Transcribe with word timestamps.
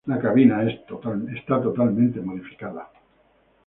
La 0.07 0.17
cabina 0.17 0.63
es 0.63 0.83
totalmente 0.87 2.21
modificada. 2.21 2.89